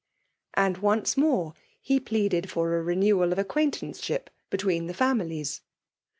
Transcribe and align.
*' 0.33 0.45
And 0.55 0.79
once 0.79 1.15
more 1.15 1.53
he 1.79 1.99
pleaded 1.99 2.49
for 2.49 2.75
a 2.75 2.81
renewal 2.81 3.31
of 3.31 3.37
acquaintanceship 3.37 4.31
be* 4.49 4.57
tween 4.57 4.87
the 4.87 4.95
families. 4.95 5.61